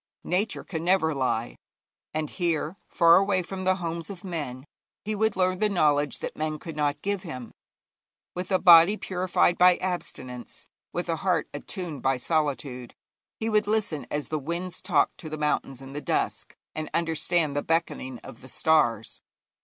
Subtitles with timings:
[0.25, 1.55] Nature can never lie,
[2.11, 4.65] and here, far away from the homes of men,
[5.05, 7.51] he would learn the knowledge that men could not give him.
[8.33, 12.95] With a body purified by abstinence, with a heart attuned by solitude,
[13.39, 17.55] he would listen as the winds talked to the mountains in the dusk, and understand
[17.55, 19.21] the beckoning of the stars.